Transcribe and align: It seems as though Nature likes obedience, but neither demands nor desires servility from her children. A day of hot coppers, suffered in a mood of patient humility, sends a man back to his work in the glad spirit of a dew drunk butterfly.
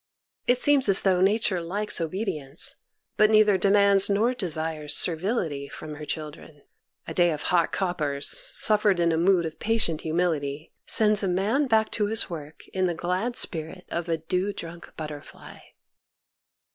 It 0.47 0.57
seems 0.59 0.89
as 0.89 1.01
though 1.01 1.21
Nature 1.21 1.61
likes 1.61 2.01
obedience, 2.01 2.75
but 3.17 3.29
neither 3.29 3.55
demands 3.55 4.09
nor 4.09 4.33
desires 4.33 4.95
servility 4.95 5.67
from 5.69 5.93
her 5.93 6.05
children. 6.05 6.63
A 7.07 7.13
day 7.13 7.29
of 7.29 7.43
hot 7.43 7.71
coppers, 7.71 8.27
suffered 8.27 8.99
in 8.99 9.11
a 9.11 9.15
mood 9.17 9.45
of 9.45 9.59
patient 9.59 10.01
humility, 10.01 10.73
sends 10.87 11.21
a 11.21 11.27
man 11.27 11.67
back 11.67 11.91
to 11.91 12.07
his 12.07 12.31
work 12.31 12.65
in 12.69 12.87
the 12.87 12.95
glad 12.95 13.35
spirit 13.35 13.85
of 13.89 14.09
a 14.09 14.17
dew 14.17 14.51
drunk 14.53 14.91
butterfly. 14.97 15.59